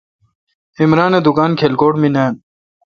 عمران 0.81 1.13
اے° 1.15 1.19
دکان 1.27 1.51
کلکوٹ 1.61 1.93
مے 2.01 2.09
نان۔ 2.15 2.33